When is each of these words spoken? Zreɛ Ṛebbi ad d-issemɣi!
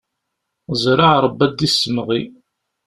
Zreɛ 0.81 1.11
Ṛebbi 1.25 1.43
ad 1.47 1.53
d-issemɣi! 1.57 2.21